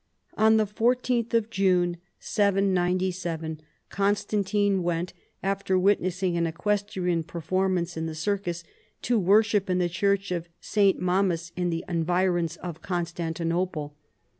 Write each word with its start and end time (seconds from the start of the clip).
On 0.35 0.57
the 0.57 0.65
l 0.79 0.89
ith 0.91 1.33
of 1.35 1.51
June 1.51 1.97
797 2.19 3.61
Constantino 3.91 4.81
went, 4.81 5.13
after 5.43 5.77
witnessing 5.77 6.35
an 6.35 6.47
equestrian 6.47 7.21
performance 7.21 7.95
in 7.95 8.07
the 8.07 8.15
circus, 8.15 8.63
to 9.03 9.19
worship 9.19 9.69
in 9.69 9.77
the 9.77 9.87
church 9.87 10.31
of 10.31 10.49
St. 10.59 10.99
Mamas 10.99 11.51
in 11.55 11.69
the 11.69 11.85
environs 11.87 12.57
of 12.57 12.81
Constan 12.81 13.33
tinople. 13.35 13.91